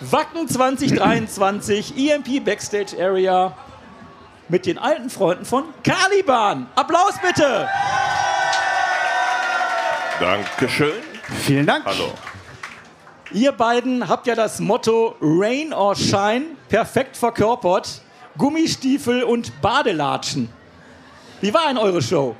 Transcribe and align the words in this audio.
Wacken 0.00 0.48
2023, 0.48 1.94
EMP 1.96 2.44
Backstage 2.44 2.96
Area 3.00 3.56
mit 4.48 4.66
den 4.66 4.78
alten 4.78 5.08
Freunden 5.10 5.44
von 5.44 5.64
Caliban. 5.82 6.66
Applaus 6.74 7.14
bitte! 7.20 7.68
Dankeschön. 10.20 10.92
Vielen 11.44 11.66
Dank. 11.66 11.84
Hallo. 11.86 12.12
Ihr 13.32 13.52
beiden 13.52 14.08
habt 14.08 14.26
ja 14.26 14.34
das 14.34 14.60
Motto 14.60 15.16
Rain 15.20 15.72
or 15.72 15.96
Shine 15.96 16.44
perfekt 16.68 17.16
verkörpert. 17.16 18.02
Gummistiefel 18.38 19.22
und 19.22 19.60
Badelatschen. 19.62 20.48
Wie 21.40 21.52
war 21.52 21.68
denn 21.68 21.78
eure 21.78 22.02
Show? 22.02 22.36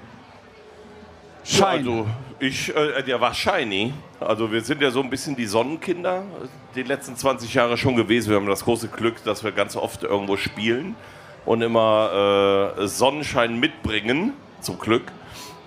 Ja, 1.45 1.67
also 1.67 2.07
ich, 2.39 2.75
äh, 2.75 3.03
der 3.03 3.21
war 3.21 3.35
shiny. 3.35 3.93
Also 4.21 4.51
wir 4.51 4.61
sind 4.61 4.83
ja 4.83 4.91
so 4.91 5.01
ein 5.01 5.11
bisschen 5.11 5.37
die 5.37 5.47
Sonnenkinder 5.47 6.25
die 6.75 6.83
letzten 6.83 7.17
20 7.17 7.53
Jahre 7.55 7.77
schon 7.77 7.97
gewesen. 7.97 8.31
Wir 8.31 8.37
haben 8.37 8.47
das 8.47 8.65
große 8.65 8.89
Glück, 8.89 9.23
dass 9.25 9.45
wir 9.45 9.53
ganz 9.53 9.77
oft 9.77 10.03
irgendwo 10.03 10.37
spielen 10.37 10.95
und 11.45 11.63
immer 11.63 12.75
äh, 12.79 12.87
Sonnenschein 12.87 13.59
mitbringen, 13.59 14.35
zum 14.61 14.79
Glück. 14.79 15.05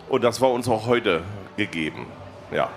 Und 0.10 0.24
das 0.24 0.42
war 0.42 0.52
uns 0.52 0.68
auch 0.68 0.86
heute 0.88 1.24
gegeben. 1.58 2.06
Ja. 2.52 2.70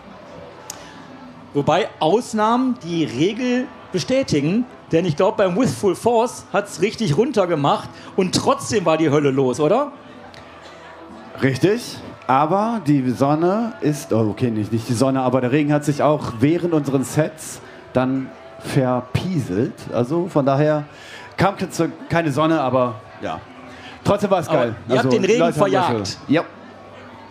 Wobei 1.55 1.89
Ausnahmen 1.98 2.79
die 2.83 3.05
Regel 3.05 3.67
bestätigen, 3.93 4.65
denn 4.91 5.05
ich 5.05 5.17
glaube, 5.17 5.37
beim 5.39 5.56
With 5.56 5.75
Full 5.75 5.95
Force 5.95 6.47
hat 6.53 6.67
es 6.69 6.81
richtig 6.81 7.17
runtergemacht 7.17 7.91
und 8.17 8.34
trotzdem 8.34 8.87
war 8.87 8.97
die 8.97 9.11
Hölle 9.11 9.31
los, 9.31 9.61
oder? 9.61 9.93
Richtig. 11.43 11.98
Aber 12.27 12.81
die 12.87 13.11
Sonne 13.11 13.75
ist, 13.81 14.12
oh, 14.12 14.31
okay, 14.31 14.51
nicht, 14.51 14.73
nicht 14.73 14.89
die 14.89 14.95
Sonne, 14.95 15.23
aber 15.23 15.41
der 15.41 15.53
Regen 15.53 15.73
hat 15.73 15.85
sich 15.85 16.03
auch 16.03 16.35
während 16.39 16.73
unseren 16.73 17.05
Sets 17.05 17.61
dann 17.93 18.29
verpieselt. 18.61 19.75
Also 19.93 20.29
von 20.29 20.47
daher 20.47 20.85
kam 21.37 21.57
keine 22.09 22.31
Sonne, 22.31 22.61
aber 22.61 23.00
ja. 23.20 23.41
Trotzdem 24.05 24.31
war 24.31 24.41
es 24.41 24.48
geil. 24.48 24.75
ihr 24.89 24.97
habt 24.97 25.06
also, 25.06 25.11
den 25.11 25.25
Regen 25.25 25.41
Leute 25.41 25.59
verjagt. 25.59 26.19
Ja. 26.28 26.45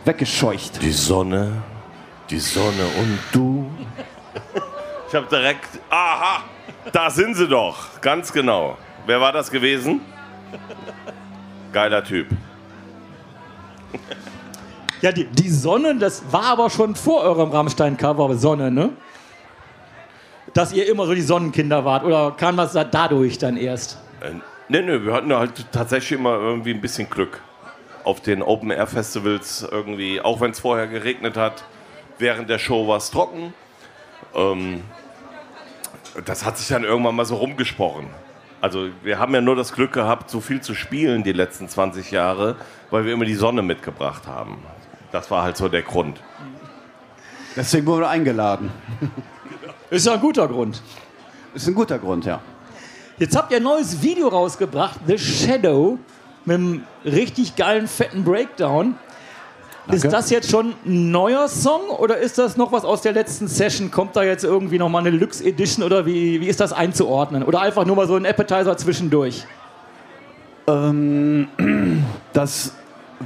Weggescheucht. 0.06 0.82
Die 0.82 0.92
Sonne, 0.92 1.52
die 2.30 2.40
Sonne 2.40 2.86
und 3.00 3.20
du. 3.32 3.70
Ich 5.08 5.16
habe 5.16 5.28
direkt, 5.28 5.68
aha, 5.90 6.44
da 6.92 7.10
sind 7.10 7.36
sie 7.36 7.48
doch, 7.48 8.02
ganz 8.02 8.32
genau. 8.32 8.78
Wer 9.06 9.20
war 9.20 9.32
das 9.34 9.52
gewesen? 9.52 10.02
Geiler 11.74 12.04
Typ. 12.04 12.28
Ja, 15.02 15.12
die, 15.12 15.26
die 15.26 15.50
Sonne, 15.50 15.96
das 15.98 16.32
war 16.32 16.46
aber 16.46 16.70
schon 16.70 16.96
vor 16.96 17.22
eurem 17.24 17.50
Rammstein-Cover 17.52 18.36
Sonne, 18.36 18.70
ne? 18.72 18.90
Dass 20.54 20.74
ihr 20.74 20.88
immer 20.90 21.06
so 21.06 21.14
die 21.14 21.22
Sonnenkinder 21.22 21.86
wart 21.86 22.04
oder 22.04 22.32
kam 22.32 22.58
das 22.58 22.74
da- 22.74 22.84
dadurch 22.84 23.38
dann 23.38 23.58
erst? 23.58 23.98
Äh, 24.22 24.34
nee, 24.70 24.82
nee, 24.82 25.04
wir 25.04 25.14
hatten 25.14 25.34
halt 25.34 25.66
tatsächlich 25.72 26.20
immer 26.20 26.34
irgendwie 26.36 26.72
ein 26.74 26.82
bisschen 26.82 27.10
Glück. 27.10 27.42
Auf 28.04 28.22
den 28.22 28.42
Open-Air-Festivals 28.42 29.68
irgendwie, 29.72 30.22
auch 30.22 30.42
wenn 30.42 30.52
es 30.52 30.60
vorher 30.60 30.88
geregnet 30.88 31.38
hat, 31.38 31.64
während 32.18 32.50
der 32.50 32.60
Show 32.60 32.88
war 32.88 32.98
es 32.98 33.12
trocken. 33.12 33.54
Ähm, 34.36 34.82
das 36.26 36.46
hat 36.46 36.58
sich 36.58 36.68
dann 36.68 36.84
irgendwann 36.84 37.16
mal 37.16 37.26
so 37.26 37.36
rumgesprochen. 37.36 38.08
Also 38.60 38.90
wir 39.04 39.18
haben 39.18 39.34
ja 39.34 39.42
nur 39.42 39.56
das 39.56 39.74
Glück 39.74 39.94
gehabt, 39.94 40.30
so 40.30 40.42
viel 40.42 40.62
zu 40.62 40.76
spielen 40.76 41.24
die 41.24 41.32
letzten 41.32 41.68
20 41.70 42.12
Jahre, 42.12 42.56
weil 42.92 43.06
wir 43.06 43.14
immer 43.14 43.26
die 43.26 43.34
Sonne 43.36 43.62
mitgebracht 43.64 44.28
haben. 44.28 44.58
Das 45.12 45.30
war 45.30 45.44
halt 45.44 45.58
so 45.58 45.68
der 45.68 45.82
Grund. 45.82 46.20
Deswegen 47.56 47.86
wurden 47.86 48.02
wir 48.02 48.10
eingeladen. 48.10 48.72
Ist 49.90 50.06
ja 50.06 50.14
ein 50.14 50.22
guter 50.22 50.48
Grund. 50.48 50.82
Ist 51.54 51.68
ein 51.68 51.76
guter 51.76 52.00
Grund, 52.00 52.26
ja. 52.26 52.40
Jetzt 53.18 53.36
habt 53.36 53.52
ihr 53.52 53.58
ein 53.58 53.64
neues 53.64 54.02
Video 54.02 54.30
rausgebracht, 54.30 55.00
The 55.06 55.18
Shadow, 55.18 56.00
mit 56.46 56.56
einem 56.56 56.84
richtig 57.04 57.56
geilen, 57.56 57.88
fetten 57.88 58.24
Breakdown. 58.24 58.96
Ist 59.92 60.04
Danke. 60.04 60.16
das 60.16 60.30
jetzt 60.30 60.50
schon 60.50 60.74
ein 60.86 61.12
neuer 61.12 61.48
Song 61.48 61.90
oder 61.90 62.18
ist 62.18 62.38
das 62.38 62.56
noch 62.56 62.72
was 62.72 62.86
aus 62.86 63.02
der 63.02 63.12
letzten 63.12 63.48
Session? 63.48 63.92
Kommt 63.92 64.16
da 64.16 64.24
jetzt 64.24 64.44
irgendwie 64.44 64.78
noch 64.78 64.90
mal 64.90 65.00
eine 65.00 65.10
Lux 65.10 65.42
Edition 65.42 65.84
oder 65.84 66.06
wie, 66.06 66.40
wie 66.40 66.48
ist 66.48 66.60
das 66.60 66.72
einzuordnen? 66.72 67.44
Oder 67.44 67.62
einfach 67.62 67.86
nur 67.86 67.96
mal 67.96 68.08
so 68.08 68.16
ein 68.16 68.26
Appetizer 68.26 68.78
zwischendurch? 68.78 69.46
Ähm, 70.68 71.48
das 72.34 72.74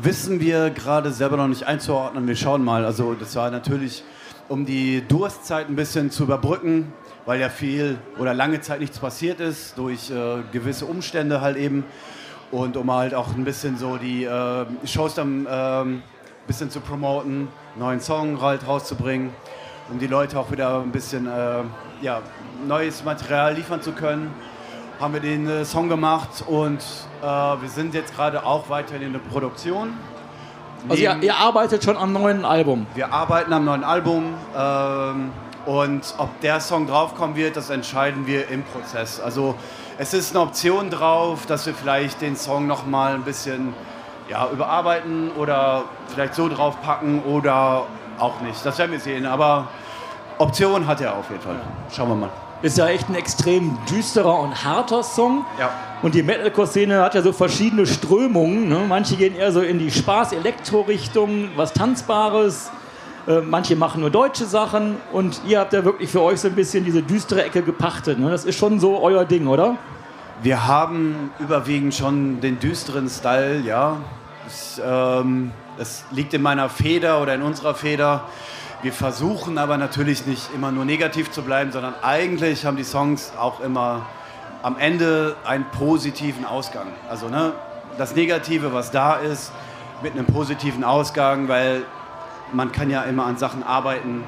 wissen 0.02 0.40
wir 0.40 0.70
gerade 0.70 1.12
selber 1.12 1.38
noch 1.38 1.48
nicht 1.48 1.64
einzuordnen. 1.66 2.28
Wir 2.28 2.36
schauen 2.36 2.64
mal. 2.64 2.86
Also 2.86 3.14
das 3.14 3.36
war 3.36 3.52
natürlich, 3.52 4.04
um 4.50 4.66
die 4.66 5.04
Durstzeit 5.08 5.70
ein 5.70 5.76
bisschen 5.76 6.12
zu 6.12 6.24
überbrücken, 6.24 6.94
weil 7.26 7.40
ja 7.40 7.50
viel 7.50 7.98
oder 8.18 8.34
lange 8.34 8.62
Zeit 8.62 8.80
nichts 8.80 9.00
passiert 9.00 9.40
ist, 9.40 9.78
durch 9.78 10.12
äh, 10.12 10.44
gewisse 10.52 10.86
Umstände 10.86 11.42
halt 11.42 11.58
eben. 11.58 11.84
Und 12.52 12.78
um 12.78 12.92
halt 12.94 13.14
auch 13.14 13.34
ein 13.36 13.44
bisschen 13.44 13.78
so 13.78 13.98
die 13.98 14.24
äh, 14.24 14.66
Shows 14.86 15.16
dann 15.16 15.48
ein 15.48 16.04
bisschen 16.48 16.70
zu 16.70 16.80
promoten, 16.80 17.48
neuen 17.76 18.00
Song 18.00 18.40
halt 18.40 18.68
rauszubringen, 18.68 19.32
um 19.92 20.00
die 20.00 20.08
Leute 20.08 20.40
auch 20.40 20.52
wieder 20.52 20.80
ein 20.82 20.92
bisschen 20.92 21.26
äh, 21.26 21.64
ja, 22.02 22.22
neues 22.68 23.04
Material 23.04 23.56
liefern 23.56 23.82
zu 23.82 23.92
können 23.92 24.32
haben 25.00 25.14
wir 25.14 25.20
den 25.20 25.48
äh, 25.48 25.66
Song 25.66 25.90
gemacht 25.90 26.44
und 26.48 26.80
äh, 27.22 27.26
wir 27.26 27.70
sind 27.70 27.94
jetzt 27.94 28.16
gerade 28.16 28.46
auch 28.46 28.70
weiter 28.70 28.96
in 28.96 29.14
der 29.14 29.20
Produktion. 29.20 29.94
Also 30.88 31.02
ihr, 31.02 31.18
ihr 31.22 31.36
arbeitet 31.36 31.84
schon 31.84 31.98
am 31.98 32.14
neuen 32.14 32.46
Album. 32.46 32.86
wir 32.94 33.12
arbeiten 33.12 33.52
am 33.54 33.66
neuen 33.66 33.84
Album 33.84 34.36
ähm, 34.56 35.32
und 35.66 36.14
ob 36.18 36.40
der 36.42 36.60
Song 36.60 36.86
draufkommen 36.86 37.36
wird, 37.36 37.58
das 37.58 37.72
entscheiden 37.72 38.28
wir 38.28 38.50
im 38.50 38.64
Prozess. 38.64 39.20
Also 39.20 39.56
es 39.98 40.14
ist 40.14 40.36
eine 40.36 40.46
Option 40.46 40.90
drauf, 40.90 41.46
dass 41.48 41.66
wir 41.66 41.74
vielleicht 41.74 42.22
den 42.22 42.36
Song 42.36 42.68
noch 42.68 42.86
mal 42.86 43.16
ein 43.16 43.24
bisschen 43.24 43.74
ja, 44.30 44.48
überarbeiten 44.52 45.32
oder 45.32 45.86
vielleicht 46.08 46.36
so 46.36 46.50
draufpacken 46.50 47.24
oder 47.24 47.86
auch 48.20 48.40
nicht. 48.42 48.64
Das 48.66 48.78
werden 48.78 48.92
wir 48.92 49.00
sehen, 49.00 49.26
aber 49.26 49.68
Option 50.38 50.86
hat 50.86 51.02
er 51.02 51.16
auf 51.16 51.30
jeden 51.30 51.42
Fall. 51.42 51.60
Schauen 51.92 52.10
wir 52.10 52.16
mal. 52.16 52.45
Ist 52.62 52.78
ja 52.78 52.88
echt 52.88 53.10
ein 53.10 53.16
extrem 53.16 53.78
düsterer 53.90 54.40
und 54.40 54.64
harter 54.64 55.04
Song. 55.04 55.46
Ja. 55.60 55.72
Und 56.02 56.16
die 56.16 56.24
Metalcore-Szene 56.24 57.02
hat 57.02 57.16
ja 57.16 57.22
so 57.22 57.32
verschiedene 57.32 57.86
Strömungen. 57.86 58.70
Ne? 58.70 58.86
Manche 58.88 59.16
gehen 59.16 59.36
eher 59.36 59.52
so 59.52 59.62
in 59.62 59.80
die 59.80 59.92
Spaß-Elektro-Richtung, 59.92 61.50
was 61.56 61.74
Tanzbares. 61.74 62.72
Äh, 63.28 63.42
manche 63.42 63.76
machen 63.76 64.02
nur 64.02 64.10
deutsche 64.10 64.46
Sachen. 64.46 64.98
Und 65.12 65.42
ihr 65.48 65.60
habt 65.60 65.74
ja 65.74 65.84
wirklich 65.84 66.10
für 66.10 66.22
euch 66.22 66.40
so 66.40 66.48
ein 66.48 66.56
bisschen 66.56 66.86
diese 66.86 67.02
düstere 67.02 67.44
Ecke 67.44 67.62
gepachtet. 67.62 68.20
Ne? 68.20 68.30
Das 68.30 68.46
ist 68.46 68.58
schon 68.58 68.80
so 68.80 69.02
euer 69.02 69.26
Ding, 69.26 69.48
oder? 69.48 69.78
Wir 70.42 70.68
haben 70.68 71.32
überwiegend 71.40 71.96
schon 71.96 72.42
den 72.42 72.60
düsteren 72.60 73.10
Style, 73.10 73.62
ja. 73.62 73.98
Es, 74.48 74.82
ähm, 74.84 75.52
es 75.78 76.04
liegt 76.12 76.34
in 76.34 76.42
meiner 76.42 76.70
Feder 76.70 77.22
oder 77.22 77.34
in 77.36 77.42
unserer 77.42 77.74
Feder. 77.74 78.26
Wir 78.82 78.94
versuchen 78.94 79.58
aber 79.58 79.78
natürlich 79.78 80.26
nicht 80.26 80.54
immer 80.54 80.72
nur 80.72 80.86
negativ 80.86 81.32
zu 81.32 81.42
bleiben, 81.42 81.72
sondern 81.72 81.96
eigentlich 82.04 82.66
haben 82.66 82.78
die 82.78 82.84
Songs 82.84 83.32
auch 83.40 83.60
immer 83.60 84.06
am 84.62 84.78
Ende 84.78 85.36
einen 85.46 85.66
positiven 85.72 86.46
Ausgang. 86.46 86.88
Also 87.10 87.30
ne, 87.30 87.54
das 87.98 88.16
Negative, 88.16 88.74
was 88.74 88.92
da 88.92 89.16
ist, 89.16 89.52
mit 90.04 90.14
einem 90.14 90.26
positiven 90.26 90.84
Ausgang, 90.84 91.48
weil 91.48 91.84
man 92.52 92.72
kann 92.72 92.90
ja 92.90 93.04
immer 93.04 93.26
an 93.26 93.38
Sachen 93.38 93.64
arbeiten 93.64 94.24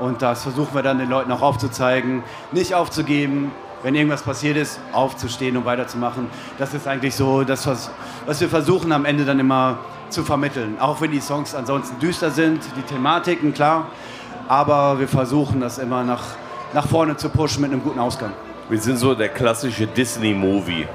und 0.00 0.22
das 0.22 0.42
versuchen 0.42 0.74
wir 0.74 0.82
dann 0.82 0.98
den 0.98 1.08
Leuten 1.08 1.30
auch 1.32 1.42
aufzuzeigen, 1.42 2.22
nicht 2.50 2.74
aufzugeben, 2.74 3.52
wenn 3.82 3.94
irgendwas 3.94 4.22
passiert 4.22 4.56
ist, 4.56 4.80
aufzustehen 4.92 5.56
und 5.56 5.64
weiterzumachen. 5.64 6.28
Das 6.58 6.72
ist 6.74 6.86
eigentlich 6.86 7.14
so 7.14 7.42
das, 7.42 7.66
was, 7.66 7.90
was 8.26 8.40
wir 8.40 8.48
versuchen 8.48 8.92
am 8.92 9.04
Ende 9.04 9.24
dann 9.24 9.38
immer 9.38 9.78
zu 10.12 10.24
vermitteln. 10.24 10.76
Auch 10.78 11.00
wenn 11.00 11.10
die 11.10 11.20
Songs 11.20 11.54
ansonsten 11.54 11.98
düster 11.98 12.30
sind, 12.30 12.62
die 12.76 12.82
Thematiken, 12.82 13.52
klar. 13.54 13.88
Aber 14.48 15.00
wir 15.00 15.08
versuchen 15.08 15.60
das 15.60 15.78
immer 15.78 16.04
nach, 16.04 16.22
nach 16.72 16.86
vorne 16.86 17.16
zu 17.16 17.28
pushen 17.28 17.62
mit 17.62 17.72
einem 17.72 17.82
guten 17.82 17.98
Ausgang. 17.98 18.32
Wir 18.68 18.80
sind 18.80 18.98
so 18.98 19.14
der 19.14 19.28
klassische 19.28 19.86
Disney-Movie. 19.86 20.86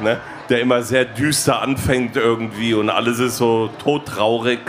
Ne? 0.00 0.20
Der 0.48 0.60
immer 0.60 0.82
sehr 0.82 1.04
düster 1.04 1.60
anfängt 1.60 2.16
irgendwie 2.16 2.74
und 2.74 2.90
alles 2.90 3.18
ist 3.18 3.36
so 3.36 3.70
todtraurig 3.82 4.60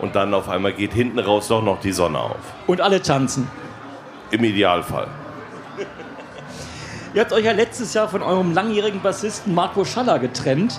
und 0.00 0.14
dann 0.14 0.34
auf 0.34 0.48
einmal 0.48 0.72
geht 0.72 0.92
hinten 0.92 1.18
raus 1.18 1.48
doch 1.48 1.62
noch 1.62 1.80
die 1.80 1.92
Sonne 1.92 2.18
auf. 2.18 2.36
Und 2.66 2.80
alle 2.80 3.00
tanzen. 3.02 3.48
Im 4.30 4.44
Idealfall. 4.44 5.08
Ihr 7.14 7.22
habt 7.22 7.32
euch 7.32 7.44
ja 7.44 7.52
letztes 7.52 7.94
Jahr 7.94 8.08
von 8.08 8.22
eurem 8.22 8.52
langjährigen 8.52 9.00
Bassisten 9.00 9.54
Marco 9.54 9.84
Schaller 9.84 10.18
getrennt. 10.18 10.78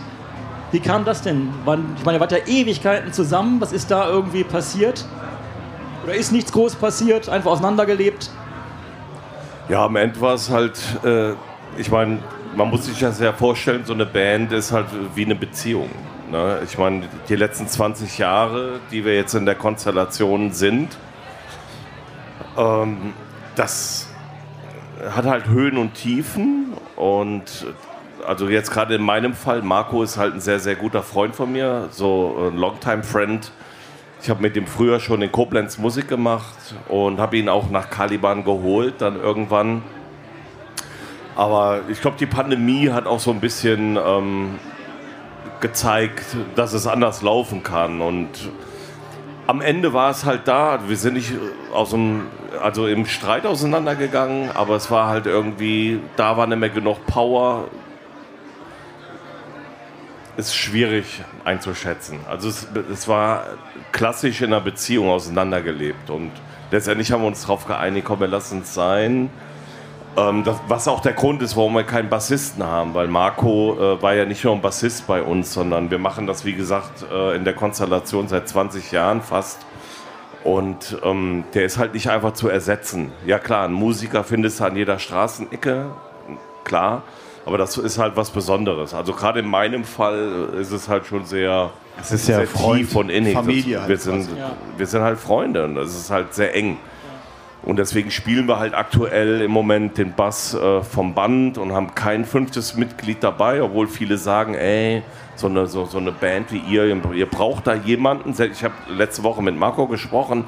Wie 0.71 0.79
kam 0.79 1.03
das 1.03 1.21
denn? 1.21 1.49
Ich 1.97 2.05
meine, 2.05 2.17
ihr 2.17 2.19
wart 2.19 2.31
ja 2.31 2.37
Ewigkeiten 2.45 3.11
zusammen. 3.11 3.59
Was 3.59 3.71
ist 3.71 3.89
da 3.89 4.07
irgendwie 4.07 4.43
passiert? 4.43 5.05
Oder 6.03 6.13
ist 6.13 6.31
nichts 6.31 6.51
groß 6.51 6.75
passiert? 6.75 7.27
Einfach 7.27 7.51
auseinandergelebt? 7.51 8.29
Ja, 9.67 9.85
am 9.85 9.95
Ende 9.95 10.19
war 10.21 10.35
es 10.35 10.49
halt, 10.49 10.79
äh, 11.03 11.33
ich 11.77 11.91
meine, 11.91 12.19
man 12.55 12.69
muss 12.69 12.85
sich 12.85 12.99
das 12.99 13.19
ja 13.19 13.33
vorstellen, 13.33 13.83
so 13.85 13.93
eine 13.93 14.05
Band 14.05 14.51
ist 14.51 14.71
halt 14.71 14.87
wie 15.15 15.25
eine 15.25 15.35
Beziehung. 15.35 15.89
Ne? 16.31 16.59
Ich 16.63 16.77
meine, 16.77 17.03
die 17.27 17.35
letzten 17.35 17.67
20 17.67 18.17
Jahre, 18.17 18.79
die 18.91 19.05
wir 19.05 19.15
jetzt 19.15 19.33
in 19.33 19.45
der 19.45 19.55
Konstellation 19.55 20.51
sind, 20.51 20.97
ähm, 22.57 23.13
das 23.55 24.07
hat 25.15 25.25
halt 25.25 25.47
Höhen 25.47 25.77
und 25.77 25.93
Tiefen 25.93 26.73
und 26.95 27.65
also 28.29 28.47
jetzt 28.47 28.69
gerade 28.69 28.93
in 28.93 29.01
meinem 29.01 29.33
Fall, 29.33 29.63
Marco 29.63 30.03
ist 30.03 30.17
halt 30.17 30.35
ein 30.35 30.39
sehr, 30.39 30.59
sehr 30.59 30.75
guter 30.75 31.01
Freund 31.01 31.35
von 31.35 31.51
mir, 31.51 31.87
so 31.89 32.51
ein 32.51 32.57
Longtime-Friend. 32.57 33.51
Ich 34.21 34.29
habe 34.29 34.39
mit 34.43 34.55
dem 34.55 34.67
früher 34.67 34.99
schon 34.99 35.23
in 35.23 35.31
Koblenz 35.31 35.79
Musik 35.79 36.07
gemacht 36.07 36.75
und 36.89 37.19
habe 37.19 37.37
ihn 37.37 37.49
auch 37.49 37.71
nach 37.71 37.89
Caliban 37.89 38.43
geholt, 38.43 38.93
dann 38.99 39.19
irgendwann. 39.19 39.81
Aber 41.35 41.79
ich 41.89 42.01
glaube, 42.01 42.17
die 42.19 42.27
Pandemie 42.27 42.91
hat 42.91 43.07
auch 43.07 43.19
so 43.19 43.31
ein 43.31 43.39
bisschen 43.39 43.97
ähm, 43.97 44.59
gezeigt, 45.59 46.37
dass 46.53 46.73
es 46.73 46.85
anders 46.85 47.23
laufen 47.23 47.63
kann. 47.63 47.99
Und 47.99 48.29
am 49.47 49.59
Ende 49.59 49.91
war 49.93 50.11
es 50.11 50.23
halt 50.25 50.47
da. 50.47 50.81
Wir 50.87 50.97
sind 50.97 51.15
nicht 51.15 51.33
aus 51.73 51.89
dem, 51.89 52.27
also 52.61 52.85
im 52.85 53.07
Streit 53.07 53.47
auseinandergegangen, 53.47 54.51
aber 54.53 54.75
es 54.75 54.91
war 54.91 55.07
halt 55.07 55.25
irgendwie, 55.25 55.99
da 56.15 56.37
war 56.37 56.45
nicht 56.45 56.59
mehr 56.59 56.69
genug 56.69 57.07
Power. 57.07 57.69
Ist 60.39 60.55
schwierig 60.55 61.21
einzuschätzen. 61.43 62.21
Also 62.29 62.47
es, 62.47 62.65
es 62.89 63.09
war 63.09 63.43
klassisch 63.91 64.39
in 64.39 64.53
einer 64.53 64.61
Beziehung 64.61 65.09
auseinandergelebt 65.09 66.09
und 66.09 66.31
letztendlich 66.71 67.11
haben 67.11 67.23
wir 67.23 67.27
uns 67.27 67.41
darauf 67.41 67.65
geeinigt, 67.65 68.05
komm, 68.07 68.21
wir 68.21 68.29
lassen 68.29 68.61
es 68.61 68.73
sein. 68.73 69.29
Ähm, 70.15 70.45
das, 70.45 70.55
was 70.69 70.87
auch 70.87 71.01
der 71.01 71.11
Grund 71.11 71.41
ist, 71.41 71.57
warum 71.57 71.73
wir 71.73 71.83
keinen 71.83 72.07
Bassisten 72.07 72.63
haben, 72.63 72.93
weil 72.93 73.09
Marco 73.09 73.73
äh, 73.73 74.01
war 74.01 74.13
ja 74.13 74.23
nicht 74.23 74.41
nur 74.45 74.53
ein 74.53 74.61
Bassist 74.61 75.07
bei 75.07 75.21
uns, 75.21 75.53
sondern 75.53 75.91
wir 75.91 75.99
machen 75.99 76.25
das, 76.25 76.45
wie 76.45 76.53
gesagt, 76.53 77.05
äh, 77.11 77.35
in 77.35 77.43
der 77.43 77.53
Konstellation 77.53 78.29
seit 78.29 78.47
20 78.47 78.93
Jahren 78.93 79.21
fast. 79.21 79.65
Und 80.45 80.99
ähm, 81.03 81.43
der 81.53 81.65
ist 81.65 81.77
halt 81.77 81.93
nicht 81.93 82.09
einfach 82.09 82.31
zu 82.31 82.47
ersetzen. 82.47 83.11
Ja 83.25 83.39
klar, 83.39 83.65
ein 83.65 83.73
Musiker 83.73 84.23
findest 84.23 84.61
du 84.61 84.63
an 84.63 84.77
jeder 84.77 84.99
Straßenecke, 84.99 85.87
klar, 86.63 87.03
aber 87.49 87.57
das 87.57 87.75
ist 87.79 87.97
halt 87.97 88.15
was 88.15 88.29
Besonderes. 88.29 88.93
Also 88.93 89.11
gerade 89.11 89.39
in 89.39 89.47
meinem 89.47 89.83
Fall 89.83 90.49
ist 90.61 90.69
es 90.71 90.87
halt 90.87 91.07
schon 91.07 91.25
sehr, 91.25 91.71
Es 91.99 92.11
ist 92.11 92.27
ja 92.27 92.35
sehr 92.37 92.47
Freund, 92.47 92.81
tief 92.81 92.95
und 92.95 93.09
innig. 93.09 93.33
Familie 93.33 93.73
Das, 93.73 93.79
halt 93.81 93.89
wir, 93.89 93.97
sind, 93.97 94.27
quasi. 94.27 94.39
Ja. 94.39 94.51
wir 94.77 94.85
sind 94.85 95.01
halt 95.01 95.17
Freunde 95.17 95.63
und 95.63 95.73
das 95.73 95.95
ist 95.95 96.11
halt 96.11 96.35
sehr 96.35 96.55
eng. 96.55 96.77
Und 97.63 97.79
deswegen 97.79 98.11
spielen 98.11 98.47
wir 98.47 98.59
halt 98.59 98.75
aktuell 98.75 99.41
im 99.41 99.49
Moment 99.49 99.97
den 99.97 100.13
Bass 100.13 100.53
äh, 100.53 100.83
vom 100.83 101.15
Band 101.15 101.57
und 101.57 101.73
haben 101.73 101.95
kein 101.95 102.23
fünftes 102.23 102.75
Mitglied 102.75 103.23
dabei, 103.23 103.63
obwohl 103.63 103.87
viele 103.87 104.19
sagen, 104.19 104.53
ey, 104.53 105.01
so 105.35 105.47
eine, 105.47 105.65
so, 105.65 105.85
so 105.85 105.97
eine 105.97 106.11
Band 106.11 106.51
wie 106.51 106.59
ihr, 106.59 106.85
ihr 106.85 107.25
braucht 107.25 107.65
da 107.65 107.73
jemanden. 107.73 108.35
Ich 108.39 108.63
habe 108.63 108.75
letzte 108.95 109.23
Woche 109.23 109.41
mit 109.41 109.57
Marco 109.57 109.87
gesprochen, 109.87 110.43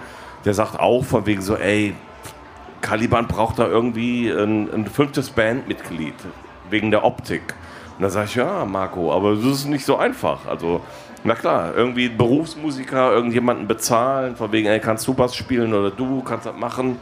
der 0.46 0.54
sagt 0.54 0.80
auch 0.80 1.04
von 1.04 1.26
wegen 1.26 1.42
so, 1.42 1.56
ey, 1.56 1.96
Caliban 2.82 3.26
braucht 3.26 3.58
da 3.58 3.68
irgendwie 3.68 4.30
ein, 4.30 4.72
ein 4.72 4.86
fünftes 4.86 5.32
Bandmitglied 5.32 6.14
wegen 6.72 6.92
der 6.92 7.04
Optik. 7.04 7.42
Und 7.98 8.04
da 8.04 8.10
sage 8.10 8.26
ich, 8.30 8.36
ja, 8.36 8.66
Marco, 8.66 9.14
aber 9.14 9.36
das 9.36 9.46
ist 9.46 9.66
nicht 9.66 9.86
so 9.86 9.98
einfach. 9.98 10.46
Also, 10.48 10.82
na 11.24 11.36
klar, 11.36 11.74
irgendwie 11.76 12.06
ein 12.06 12.18
Berufsmusiker, 12.18 13.12
irgendjemanden 13.12 13.68
bezahlen, 13.68 14.36
von 14.36 14.52
wegen, 14.52 14.68
ey, 14.68 14.80
kannst 14.80 15.08
du 15.08 15.14
Bass 15.14 15.36
spielen 15.36 15.74
oder 15.74 15.92
du 15.92 16.22
kannst 16.24 16.46
das 16.46 16.56
machen. 16.58 16.98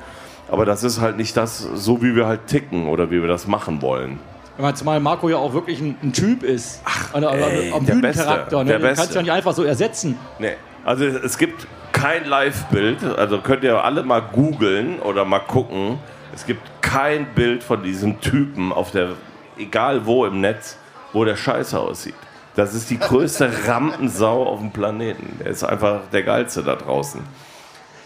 Aber 0.51 0.65
das 0.65 0.83
ist 0.83 0.99
halt 0.99 1.15
nicht 1.15 1.37
das, 1.37 1.59
so 1.59 2.01
wie 2.01 2.15
wir 2.15 2.25
halt 2.27 2.47
ticken 2.47 2.87
oder 2.87 3.11
wie 3.11 3.21
wir 3.21 3.27
das 3.27 3.47
machen 3.47 3.81
wollen. 3.81 4.19
Man 4.57 4.75
zumal 4.75 4.99
Marco 4.99 5.29
ja 5.29 5.37
auch 5.37 5.53
wirklich 5.53 5.79
ein, 5.79 5.95
ein 6.03 6.11
Typ 6.11 6.43
ist. 6.43 6.81
Ach, 6.83 7.13
also 7.13 7.27
ey, 7.29 7.71
am 7.71 7.85
der 7.85 7.93
Bühnencharakter. 7.93 8.43
Beste, 8.43 8.57
Ne? 8.57 8.65
der 8.65 8.79
Den 8.79 8.95
kannst 8.95 9.11
du 9.11 9.15
ja 9.15 9.21
nicht 9.21 9.31
einfach 9.31 9.53
so 9.53 9.63
ersetzen. 9.63 10.17
Nee, 10.37 10.55
also 10.83 11.05
es 11.05 11.37
gibt 11.37 11.65
kein 11.93 12.25
Live-Bild, 12.25 13.03
also 13.17 13.39
könnt 13.39 13.63
ihr 13.63 13.81
alle 13.83 14.03
mal 14.03 14.21
googeln 14.21 14.99
oder 14.99 15.23
mal 15.23 15.39
gucken. 15.39 15.97
Es 16.35 16.45
gibt 16.45 16.61
kein 16.81 17.27
Bild 17.35 17.63
von 17.63 17.83
diesem 17.83 18.19
Typen 18.19 18.73
auf 18.73 18.91
der, 18.91 19.09
egal 19.59 20.05
wo 20.05 20.25
im 20.25 20.41
Netz, 20.41 20.77
wo 21.13 21.25
der 21.25 21.35
scheiße 21.35 21.79
aussieht. 21.79 22.15
Das 22.55 22.73
ist 22.73 22.89
die 22.89 22.99
größte 22.99 23.67
Rampensau 23.67 24.45
auf 24.45 24.59
dem 24.59 24.71
Planeten. 24.71 25.37
Der 25.39 25.47
ist 25.47 25.63
einfach 25.63 26.01
der 26.11 26.23
geilste 26.23 26.63
da 26.63 26.75
draußen. 26.75 27.21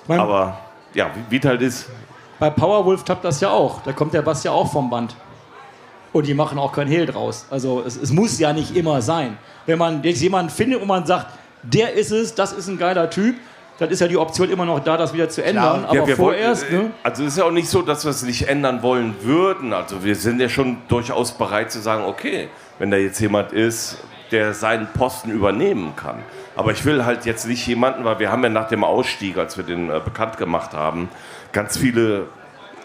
Mein, 0.07 0.19
Aber 0.19 0.59
ja, 0.93 1.09
wie 1.29 1.37
es 1.37 1.45
halt 1.45 1.61
ist, 1.61 1.89
bei 2.39 2.49
Powerwolf 2.49 3.03
tappt 3.03 3.23
das 3.23 3.39
ja 3.41 3.49
auch. 3.49 3.81
Da 3.83 3.93
kommt 3.93 4.13
der 4.13 4.21
Bass 4.21 4.43
ja 4.43 4.51
auch 4.51 4.71
vom 4.71 4.89
Band. 4.89 5.15
Und 6.11 6.27
die 6.27 6.33
machen 6.33 6.59
auch 6.59 6.71
kein 6.71 6.87
Hehl 6.87 7.05
draus. 7.05 7.47
Also 7.49 7.83
es, 7.85 7.95
es 7.95 8.11
muss 8.11 8.37
ja 8.39 8.53
nicht 8.53 8.75
immer 8.75 9.01
sein. 9.01 9.37
Wenn 9.65 9.79
man 9.79 10.03
jetzt 10.03 10.21
jemanden 10.21 10.51
findet 10.51 10.81
und 10.81 10.87
man 10.87 11.05
sagt, 11.05 11.27
der 11.63 11.93
ist 11.93 12.11
es, 12.11 12.35
das 12.35 12.51
ist 12.51 12.67
ein 12.67 12.77
geiler 12.77 13.09
Typ, 13.09 13.35
dann 13.79 13.89
ist 13.89 13.99
ja 13.99 14.07
die 14.07 14.17
Option 14.17 14.49
immer 14.49 14.65
noch 14.65 14.79
da, 14.79 14.97
das 14.97 15.13
wieder 15.13 15.29
zu 15.29 15.43
ändern. 15.43 15.85
Aber 15.85 16.07
Ja, 16.07 16.15
vorerst, 16.15 16.63
wollten, 16.71 16.75
äh, 16.75 16.83
ne? 16.83 16.91
Also 17.03 17.23
es 17.23 17.29
ist 17.29 17.37
ja 17.37 17.45
auch 17.45 17.51
nicht 17.51 17.67
so, 17.67 17.81
dass 17.81 18.03
wir 18.05 18.11
es 18.11 18.23
nicht 18.23 18.47
ändern 18.47 18.83
wollen 18.83 19.15
würden. 19.21 19.73
Also 19.73 20.03
wir 20.03 20.15
sind 20.15 20.39
ja 20.39 20.49
schon 20.49 20.77
durchaus 20.87 21.31
bereit 21.31 21.71
zu 21.71 21.79
sagen, 21.79 22.05
okay, 22.05 22.49
wenn 22.79 22.91
da 22.91 22.97
jetzt 22.97 23.19
jemand 23.19 23.51
ist, 23.51 23.97
der 24.31 24.53
seinen 24.53 24.87
Posten 24.87 25.31
übernehmen 25.31 25.95
kann. 25.95 26.23
Aber 26.55 26.71
ich 26.71 26.85
will 26.85 27.05
halt 27.05 27.25
jetzt 27.25 27.47
nicht 27.47 27.65
jemanden, 27.65 28.03
weil 28.03 28.19
wir 28.19 28.31
haben 28.31 28.43
ja 28.43 28.49
nach 28.49 28.67
dem 28.67 28.83
Ausstieg, 28.83 29.37
als 29.37 29.57
wir 29.57 29.63
den 29.63 29.89
äh, 29.89 29.99
bekannt 30.03 30.37
gemacht 30.37 30.73
haben, 30.73 31.09
ganz 31.51 31.77
viele 31.77 32.27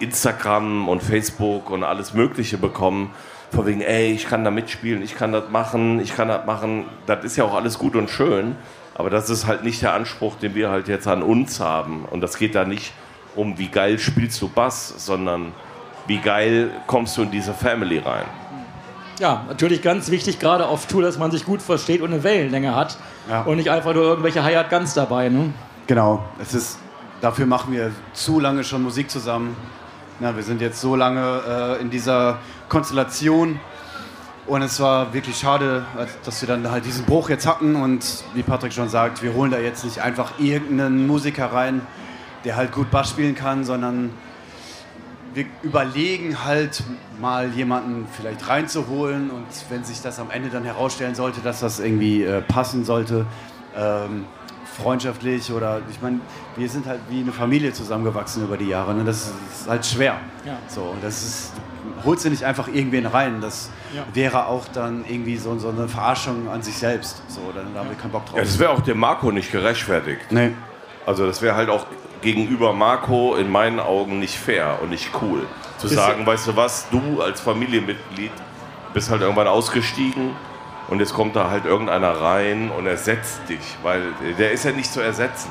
Instagram 0.00 0.88
und 0.88 1.02
Facebook 1.02 1.70
und 1.70 1.84
alles 1.84 2.14
Mögliche 2.14 2.56
bekommen. 2.56 3.14
Von 3.50 3.66
wegen, 3.66 3.80
ey, 3.80 4.12
ich 4.12 4.26
kann 4.26 4.44
da 4.44 4.50
mitspielen, 4.50 5.02
ich 5.02 5.16
kann 5.16 5.32
das 5.32 5.48
machen, 5.50 6.00
ich 6.00 6.14
kann 6.14 6.28
das 6.28 6.44
machen. 6.44 6.84
Das 7.06 7.24
ist 7.24 7.36
ja 7.36 7.44
auch 7.44 7.54
alles 7.54 7.78
gut 7.78 7.96
und 7.96 8.10
schön. 8.10 8.56
Aber 8.98 9.10
das 9.10 9.30
ist 9.30 9.46
halt 9.46 9.62
nicht 9.62 9.80
der 9.80 9.94
Anspruch, 9.94 10.34
den 10.34 10.56
wir 10.56 10.70
halt 10.70 10.88
jetzt 10.88 11.06
an 11.06 11.22
uns 11.22 11.60
haben. 11.60 12.04
Und 12.04 12.20
das 12.20 12.36
geht 12.36 12.56
da 12.56 12.64
nicht 12.64 12.92
um, 13.36 13.56
wie 13.56 13.68
geil 13.68 13.98
spielst 14.00 14.42
du 14.42 14.48
Bass, 14.48 14.92
sondern 14.98 15.52
wie 16.08 16.18
geil 16.18 16.72
kommst 16.88 17.16
du 17.16 17.22
in 17.22 17.30
diese 17.30 17.54
Family 17.54 17.98
rein. 17.98 18.24
Ja, 19.20 19.44
natürlich 19.48 19.82
ganz 19.82 20.10
wichtig, 20.10 20.40
gerade 20.40 20.66
auf 20.66 20.86
Tour, 20.86 21.02
dass 21.02 21.16
man 21.16 21.30
sich 21.30 21.44
gut 21.44 21.62
versteht 21.62 22.00
und 22.00 22.12
eine 22.12 22.24
Wellenlänge 22.24 22.74
hat. 22.74 22.98
Ja. 23.30 23.42
Und 23.42 23.56
nicht 23.56 23.70
einfach 23.70 23.94
nur 23.94 24.02
irgendwelche 24.02 24.42
Hi-Hat 24.42 24.68
Guns 24.68 24.94
dabei. 24.94 25.28
Ne? 25.28 25.52
Genau, 25.86 26.24
es 26.40 26.54
ist, 26.54 26.78
dafür 27.20 27.46
machen 27.46 27.72
wir 27.72 27.92
zu 28.14 28.40
lange 28.40 28.64
schon 28.64 28.82
Musik 28.82 29.10
zusammen. 29.10 29.56
Na, 30.18 30.34
wir 30.34 30.42
sind 30.42 30.60
jetzt 30.60 30.80
so 30.80 30.96
lange 30.96 31.40
äh, 31.48 31.80
in 31.80 31.90
dieser 31.90 32.38
Konstellation 32.68 33.60
und 34.48 34.62
es 34.62 34.80
war 34.80 35.12
wirklich 35.14 35.36
schade, 35.38 35.84
als- 35.96 36.18
dass 36.24 36.40
wir 36.40 36.48
dann 36.48 36.70
halt 36.70 36.84
diesen 36.84 37.04
Bruch 37.04 37.28
jetzt 37.28 37.46
hatten 37.46 37.76
und 37.76 38.24
wie 38.34 38.42
Patrick 38.42 38.72
schon 38.72 38.88
sagt, 38.88 39.22
wir 39.22 39.34
holen 39.34 39.50
da 39.50 39.58
jetzt 39.58 39.84
nicht 39.84 40.00
einfach 40.00 40.32
irgendeinen 40.38 41.06
Musiker 41.06 41.52
rein, 41.52 41.82
der 42.44 42.56
halt 42.56 42.72
gut 42.72 42.90
Bass 42.90 43.10
spielen 43.10 43.34
kann, 43.34 43.64
sondern 43.64 44.10
wir 45.34 45.44
überlegen 45.62 46.44
halt 46.44 46.82
mal 47.20 47.48
jemanden 47.50 48.06
vielleicht 48.16 48.48
reinzuholen 48.48 49.30
und 49.30 49.46
wenn 49.68 49.84
sich 49.84 50.00
das 50.00 50.18
am 50.18 50.30
Ende 50.30 50.48
dann 50.48 50.64
herausstellen 50.64 51.14
sollte, 51.14 51.40
dass 51.40 51.60
das 51.60 51.78
irgendwie 51.80 52.24
äh, 52.24 52.40
passen 52.40 52.84
sollte, 52.84 53.26
ähm, 53.76 54.24
freundschaftlich 54.82 55.52
oder 55.52 55.80
ich 55.90 56.00
meine, 56.00 56.20
wir 56.56 56.68
sind 56.68 56.86
halt 56.86 57.00
wie 57.10 57.20
eine 57.20 57.32
Familie 57.32 57.72
zusammengewachsen 57.72 58.44
über 58.44 58.56
die 58.56 58.68
Jahre. 58.68 58.94
Ne? 58.94 59.04
Das 59.04 59.26
ist 59.52 59.68
halt 59.68 59.84
schwer. 59.84 60.16
Ja. 60.44 60.56
So, 60.68 60.94
das 61.02 61.22
ist, 61.22 61.52
holst 62.04 62.24
du 62.24 62.30
nicht 62.30 62.44
einfach 62.44 62.68
irgendwen 62.68 63.06
rein. 63.06 63.40
Das 63.40 63.70
Ja. 63.94 64.04
wäre 64.14 64.46
auch 64.46 64.66
dann 64.72 65.04
irgendwie 65.08 65.36
so, 65.36 65.58
so 65.58 65.68
eine 65.70 65.88
Verarschung 65.88 66.48
an 66.48 66.62
sich 66.62 66.76
selbst. 66.76 67.22
So, 67.28 67.40
dann 67.54 67.72
da 67.74 67.80
haben 67.80 67.88
wir 67.90 67.96
keinen 67.96 68.10
Bock 68.12 68.26
drauf. 68.26 68.36
Ja, 68.36 68.42
das 68.44 68.58
wäre 68.58 68.70
auch 68.70 68.80
dem 68.80 68.98
Marco 68.98 69.30
nicht 69.32 69.50
gerechtfertigt. 69.52 70.30
nee. 70.30 70.50
Also 71.06 71.26
das 71.26 71.40
wäre 71.40 71.56
halt 71.56 71.70
auch 71.70 71.86
gegenüber 72.20 72.74
Marco 72.74 73.34
in 73.36 73.50
meinen 73.50 73.80
Augen 73.80 74.18
nicht 74.18 74.36
fair 74.36 74.78
und 74.82 74.90
nicht 74.90 75.08
cool. 75.22 75.46
Zu 75.78 75.86
Ist- 75.86 75.94
sagen, 75.94 76.26
weißt 76.26 76.48
du 76.48 76.56
was, 76.56 76.86
du 76.90 77.22
als 77.22 77.40
Familienmitglied 77.40 78.32
bist 78.92 79.10
halt 79.10 79.22
irgendwann 79.22 79.46
ausgestiegen 79.46 80.32
und 80.88 81.00
jetzt 81.00 81.14
kommt 81.14 81.34
da 81.34 81.48
halt 81.48 81.64
irgendeiner 81.64 82.10
rein 82.20 82.70
und 82.76 82.86
ersetzt 82.86 83.40
dich, 83.48 83.60
weil 83.82 84.02
der 84.38 84.52
ist 84.52 84.64
ja 84.66 84.72
nicht 84.72 84.92
zu 84.92 85.00
ersetzen. 85.00 85.50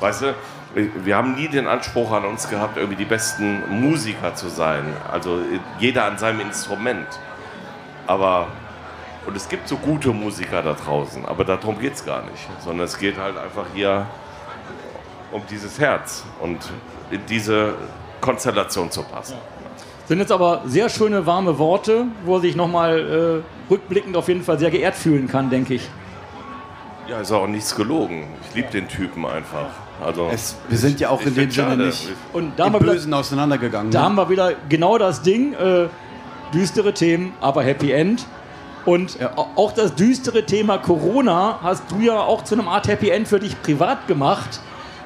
Weißt 0.00 0.22
du, 0.22 0.34
wir 0.74 1.16
haben 1.16 1.34
nie 1.34 1.48
den 1.48 1.66
Anspruch 1.66 2.12
an 2.12 2.24
uns 2.24 2.48
gehabt, 2.48 2.76
irgendwie 2.76 2.96
die 2.96 3.04
besten 3.04 3.62
Musiker 3.80 4.34
zu 4.34 4.48
sein. 4.48 4.84
Also 5.10 5.40
jeder 5.78 6.04
an 6.04 6.18
seinem 6.18 6.40
Instrument. 6.40 7.06
Aber, 8.06 8.48
und 9.26 9.36
es 9.36 9.48
gibt 9.48 9.68
so 9.68 9.76
gute 9.76 10.10
Musiker 10.10 10.62
da 10.62 10.74
draußen, 10.74 11.26
aber 11.26 11.44
darum 11.44 11.78
geht 11.78 11.94
es 11.94 12.04
gar 12.04 12.22
nicht. 12.22 12.48
Sondern 12.60 12.86
es 12.86 12.98
geht 12.98 13.18
halt 13.18 13.36
einfach 13.36 13.66
hier 13.74 14.06
um 15.32 15.42
dieses 15.50 15.78
Herz 15.78 16.24
und 16.40 16.58
in 17.10 17.24
diese 17.26 17.74
Konstellation 18.20 18.90
zu 18.90 19.02
passen. 19.02 19.36
Sind 20.06 20.20
jetzt 20.20 20.32
aber 20.32 20.62
sehr 20.64 20.88
schöne, 20.88 21.26
warme 21.26 21.58
Worte, 21.58 22.06
wo 22.24 22.36
er 22.36 22.40
sich 22.40 22.56
nochmal 22.56 23.42
äh, 23.44 23.70
rückblickend 23.70 24.16
auf 24.16 24.28
jeden 24.28 24.42
Fall 24.42 24.58
sehr 24.58 24.70
geehrt 24.70 24.94
fühlen 24.94 25.28
kann, 25.28 25.50
denke 25.50 25.74
ich. 25.74 25.88
Ja, 27.08 27.20
ist 27.20 27.32
auch 27.32 27.46
nichts 27.46 27.74
gelogen. 27.74 28.24
Ich 28.48 28.54
liebe 28.56 28.68
den 28.70 28.86
Typen 28.88 29.24
einfach. 29.24 29.68
Also, 30.04 30.28
Es, 30.32 30.56
wir 30.68 30.76
sind 30.78 31.00
ja 31.00 31.08
auch 31.08 31.20
ich 31.20 31.28
in 31.28 31.34
dem 31.34 31.50
Sinne 31.50 31.68
schade. 31.70 31.86
nicht 31.86 32.08
Und 32.32 32.52
da 32.58 32.64
haben, 32.66 32.74
im 32.74 32.80
wir 32.80 32.82
wieder, 32.82 32.92
Bösen 32.92 33.14
auseinandergegangen. 33.14 33.90
da 33.90 34.00
ne? 34.00 34.04
haben 34.04 34.14
wir 34.16 34.28
wieder 34.28 34.52
genau 34.68 34.98
das 34.98 35.22
Ding, 35.22 35.54
äh, 35.54 35.86
düstere 36.52 36.92
Themen, 36.92 37.32
aber 37.40 37.62
Happy 37.62 37.92
End. 37.92 38.26
Und 38.84 39.18
Ja. 39.18 39.32
au- 39.36 39.48
auch 39.56 39.72
das 39.72 39.94
düstere 39.94 40.44
Thema 40.44 40.78
Corona 40.78 41.58
hast 41.62 41.84
du 41.90 42.00
ja 42.00 42.18
auch 42.20 42.44
zu 42.44 42.54
einem 42.54 42.68
Art 42.68 42.88
Happy 42.88 43.10
End 43.10 43.26
für 43.26 43.40
dich 43.40 43.60
privat 43.62 44.06
gemacht. 44.06 44.60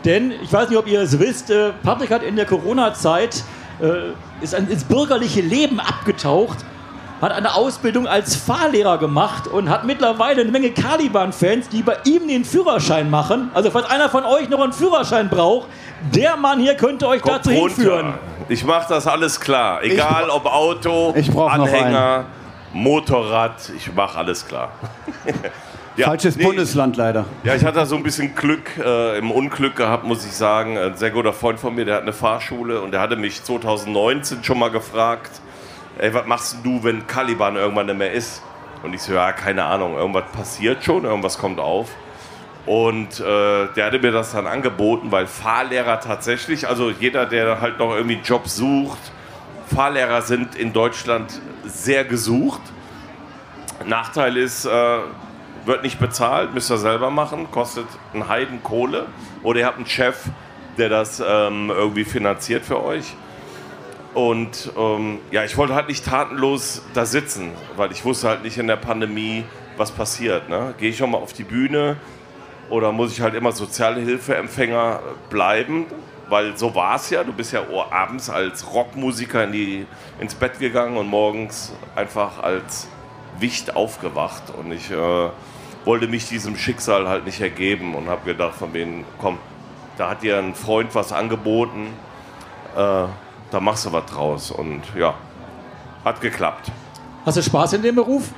Denn 0.05 0.33
ich 0.43 0.53
weiß 0.53 0.69
nicht, 0.69 0.79
ob 0.79 0.89
ihr 0.89 1.01
es 1.01 1.19
wisst, 1.21 1.51
äh, 1.51 1.71
Patrick 1.85 2.11
hat 2.11 2.23
in 2.25 2.35
der 2.37 2.47
Corona-Zeit 2.47 3.45
äh, 3.81 4.13
ist 4.43 4.55
ins 4.55 4.85
bürgerliche 4.85 5.41
Leben 5.41 5.81
abgetaucht, 5.81 6.59
hat 7.23 7.33
eine 7.33 7.55
Ausbildung 7.55 8.07
als 8.09 8.35
Fahrlehrer 8.37 8.99
gemacht 8.99 9.47
und 9.47 9.71
hat 9.71 9.85
mittlerweile 9.85 10.43
eine 10.43 10.51
Menge 10.51 10.71
Caliban-Fans, 10.73 11.69
die 11.69 11.83
bei 11.83 11.97
ihm 12.05 12.27
den 12.27 12.45
Führerschein 12.45 13.09
machen. 13.11 13.51
Also 13.55 13.71
falls 13.71 13.89
einer 13.89 14.09
von 14.09 14.25
euch 14.25 14.49
noch 14.49 14.61
einen 14.61 14.73
Führerschein 14.73 15.29
braucht, 15.29 15.69
der 16.13 16.37
Mann 16.37 16.59
hier 16.59 16.75
könnte 16.75 17.07
euch 17.07 17.23
Kommt 17.23 17.37
dazu 17.37 17.51
runter. 17.51 17.75
hinführen. 17.77 18.15
Ich 18.49 18.65
mache 18.65 18.87
das 18.89 19.07
alles 19.07 19.41
klar. 19.41 19.83
Egal 19.85 20.29
ob 20.31 20.47
Auto, 20.47 21.15
Anhänger, 21.49 22.25
Motorrad, 22.73 23.71
ich 23.77 23.95
mache 23.95 24.19
alles 24.19 24.47
klar. 24.47 24.73
Ja, 25.95 26.07
Falsches 26.07 26.37
nee, 26.37 26.45
Bundesland 26.45 26.97
leider. 26.97 27.27
Ja, 27.45 27.55
ich 27.55 27.63
hatte 27.65 27.81
da 27.81 27.85
so 27.85 27.97
ein 27.97 28.03
bisschen 28.03 28.35
Glück, 28.35 28.79
äh, 28.79 29.19
im 29.19 29.31
Unglück 29.31 29.77
gehabt, 29.77 30.05
muss 30.05 30.25
ich 30.25 30.33
sagen. 30.33 30.79
Ein 30.79 30.97
sehr 30.97 31.11
guter 31.11 31.35
Freund 31.35 31.61
von 31.61 31.75
mir, 31.75 31.85
der 31.85 31.97
hat 31.97 32.03
eine 32.03 32.15
Fahrschule 32.15 32.81
und 32.81 32.93
der 32.93 33.01
hatte 33.01 33.17
mich 33.17 33.45
2019 33.45 34.43
schon 34.43 34.59
mal 34.59 34.71
gefragt, 34.71 35.31
ey, 35.99 36.13
was 36.15 36.27
machst 36.27 36.57
du, 36.63 36.83
wenn 36.83 37.07
Caliban 37.07 37.57
irgendwann 37.57 37.87
nicht 37.87 37.99
mehr 37.99 38.13
ist? 38.13 38.43
Und 38.83 38.95
ich 38.95 39.03
so, 39.03 39.15
ja, 39.15 39.33
keine 39.33 39.65
Ahnung, 39.65 39.97
irgendwas 39.97 40.25
passiert 40.33 40.85
schon, 40.85 41.05
irgendwas 41.05 41.39
kommt 41.39 41.61
auf. 41.61 41.89
Und 42.67 43.21
äh, 43.21 43.67
der 43.75 43.87
hatte 43.87 43.99
mir 43.99 44.13
das 44.13 44.33
dann 44.33 44.47
angeboten, 44.47 45.11
weil 45.11 45.27
Fahrlehrer 45.27 46.01
tatsächlich, 46.01 46.69
also 46.69 46.91
jeder, 46.91 47.27
der 47.27 47.61
halt 47.61 47.79
noch 47.79 47.95
irgendwie 47.95 48.17
einen 48.17 48.25
Job 48.25 48.49
sucht, 48.49 48.99
Fahrlehrer 49.75 50.23
sind 50.23 50.55
in 50.55 50.73
Deutschland 50.73 51.41
sehr 51.65 52.05
gesucht. 52.05 52.61
Nachteil 53.87 54.37
ist, 54.37 54.65
äh, 54.65 54.99
wird 55.65 55.83
nicht 55.83 55.99
bezahlt, 55.99 56.55
müsst 56.55 56.71
ihr 56.71 56.79
selber 56.79 57.11
machen, 57.11 57.51
kostet 57.51 57.87
einen 58.13 58.29
Heiden 58.29 58.63
Kohle. 58.63 59.07
Oder 59.43 59.61
ihr 59.61 59.67
habt 59.67 59.79
einen 59.79 59.87
Chef, 59.87 60.25
der 60.79 60.89
das 60.89 61.23
ähm, 61.25 61.71
irgendwie 61.71 62.05
finanziert 62.05 62.65
für 62.65 62.83
euch. 62.83 63.15
Und 64.15 64.71
ähm, 64.77 65.19
ja, 65.31 65.45
ich 65.45 65.57
wollte 65.57 65.75
halt 65.75 65.89
nicht 65.89 66.05
tatenlos 66.05 66.83
da 66.93 67.07
sitzen, 67.07 67.53
weil 67.77 67.93
ich 67.93 68.05
wusste 68.05 68.29
halt 68.29 68.43
nicht 68.43 68.59
in 68.59 68.67
der 68.67 68.77
Pandemie, 68.77 69.45
was 69.77 69.91
passiert. 69.91 70.49
Ne? 70.49 70.75
Gehe 70.79 70.91
ich 70.91 71.01
noch 71.01 71.09
mal 71.09 71.19
auf 71.19 71.33
die 71.33 71.45
Bühne 71.45 71.97
oder 72.69 72.93
muss 72.93 73.13
ich 73.13 73.21
halt 73.21 73.35
immer 73.35 73.53
Sozialhilfeempfänger 73.53 75.01
bleiben? 75.31 75.87
Weil 76.29 76.57
so 76.57 76.75
war 76.75 76.97
es 76.97 77.11
ja. 77.11 77.25
Du 77.25 77.33
bist 77.33 77.53
ja 77.53 77.63
abends 77.91 78.29
als 78.29 78.73
Rockmusiker 78.73 79.45
in 79.45 79.53
die, 79.53 79.87
ins 80.21 80.35
Bett 80.35 80.59
gegangen 80.59 80.97
und 80.97 81.09
morgens 81.09 81.73
einfach 81.97 82.43
als 82.43 82.89
Wicht 83.39 83.77
aufgewacht. 83.77 84.43
Und 84.59 84.73
ich 84.73 84.91
äh, 84.91 85.29
wollte 85.85 86.07
mich 86.07 86.29
diesem 86.29 86.57
Schicksal 86.57 87.09
halt 87.09 87.25
nicht 87.25 87.41
ergeben 87.41 87.95
und 87.95 88.09
habe 88.09 88.25
gedacht 88.25 88.55
von 88.55 88.73
wegen, 88.73 89.05
komm, 89.19 89.39
da 89.97 90.11
hat 90.11 90.23
dir 90.23 90.39
ein 90.39 90.55
Freund 90.55 90.95
was 90.95 91.13
angeboten, 91.13 91.89
äh, 92.77 93.05
da 93.53 93.61
machst 93.61 93.85
du 93.87 93.93
was 93.93 94.07
draus. 94.07 94.51
Und 94.51 94.83
ja, 94.97 95.15
hat 96.05 96.21
geklappt. 96.21 96.73
Hast 97.25 97.37
du 97.37 97.43
Spaß 97.43 97.75
in 97.75 97.83
dem 97.83 97.95
Beruf? 97.95 98.31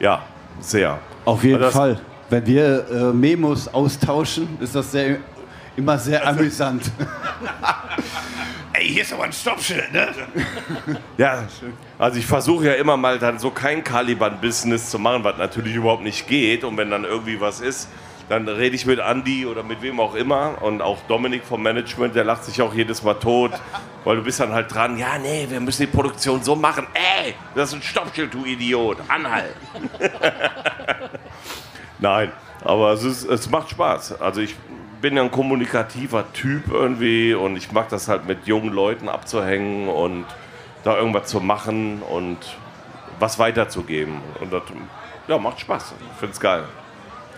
Ja, 0.00 0.22
sehr. 0.60 0.98
Auf 1.24 1.44
jeden 1.44 1.60
das- 1.60 1.74
Fall. 1.74 2.00
Wenn 2.30 2.46
wir 2.46 2.88
äh, 2.90 3.12
Memos 3.12 3.68
austauschen, 3.68 4.56
ist 4.58 4.74
das 4.74 4.90
sehr, 4.90 5.18
immer 5.76 5.98
sehr 5.98 6.26
amüsant. 6.26 6.90
Ey, 8.72 8.88
hier 8.88 9.02
ist 9.02 9.12
aber 9.12 9.24
ein 9.24 9.32
Stoppschild, 9.32 9.92
ne? 9.92 10.08
Ja, 11.18 11.44
also 11.98 12.18
ich 12.18 12.26
versuche 12.26 12.66
ja 12.66 12.72
immer 12.72 12.96
mal 12.96 13.18
dann 13.18 13.38
so 13.38 13.50
kein 13.50 13.84
Caliban-Business 13.84 14.90
zu 14.90 14.98
machen, 14.98 15.22
was 15.22 15.36
natürlich 15.36 15.74
überhaupt 15.76 16.02
nicht 16.02 16.26
geht. 16.26 16.64
Und 16.64 16.76
wenn 16.78 16.90
dann 16.90 17.04
irgendwie 17.04 17.40
was 17.40 17.60
ist, 17.60 17.88
dann 18.28 18.48
rede 18.48 18.74
ich 18.74 18.86
mit 18.86 18.98
Andy 18.98 19.46
oder 19.46 19.62
mit 19.62 19.82
wem 19.82 20.00
auch 20.00 20.14
immer. 20.14 20.62
Und 20.62 20.80
auch 20.80 20.98
Dominik 21.08 21.44
vom 21.44 21.62
Management, 21.62 22.14
der 22.14 22.24
lacht 22.24 22.44
sich 22.44 22.60
auch 22.62 22.74
jedes 22.74 23.02
Mal 23.02 23.14
tot. 23.14 23.52
Weil 24.04 24.16
du 24.16 24.22
bist 24.22 24.40
dann 24.40 24.52
halt 24.52 24.72
dran, 24.72 24.98
ja, 24.98 25.18
nee, 25.18 25.46
wir 25.48 25.60
müssen 25.60 25.82
die 25.82 25.92
Produktion 25.92 26.42
so 26.42 26.54
machen. 26.54 26.86
Ey, 26.92 27.34
das 27.54 27.70
ist 27.70 27.76
ein 27.76 27.82
Stoppschild, 27.82 28.34
du 28.34 28.44
Idiot. 28.44 28.98
Anhalt. 29.08 29.56
Nein, 31.98 32.30
aber 32.62 32.92
es, 32.92 33.02
ist, 33.02 33.24
es 33.24 33.48
macht 33.48 33.70
Spaß. 33.70 34.20
Also 34.20 34.42
ich 34.42 34.54
bin 35.00 35.16
ja 35.16 35.22
ein 35.22 35.30
kommunikativer 35.30 36.30
Typ 36.34 36.70
irgendwie 36.70 37.32
und 37.32 37.56
ich 37.56 37.72
mag 37.72 37.88
das 37.88 38.08
halt 38.08 38.26
mit 38.26 38.46
jungen 38.46 38.72
Leuten 38.72 39.08
abzuhängen 39.08 39.88
und 39.88 40.26
da 40.82 40.96
irgendwas 40.96 41.28
zu 41.28 41.40
machen 41.40 42.02
und 42.02 42.38
was 43.18 43.38
weiterzugeben. 43.38 44.20
Und 44.40 44.52
das 44.52 44.62
ja, 45.28 45.38
macht 45.38 45.60
Spaß. 45.60 45.94
Ich 46.12 46.18
finde 46.18 46.32
es 46.32 46.40
geil. 46.40 46.64